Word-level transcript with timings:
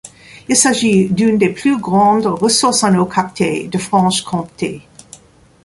Il 0.49 0.55
s'agit 0.55 1.09
d'une 1.09 1.37
des 1.37 1.49
plus 1.51 1.79
grandes 1.79 2.25
ressources 2.25 2.83
en 2.83 2.95
eau 2.97 3.05
captée 3.05 3.67
de 3.67 3.77
Franche-Comté. 3.77 4.81